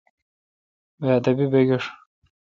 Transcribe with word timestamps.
بادبی 1.01 1.45
بگھیݭ۔ 1.51 1.83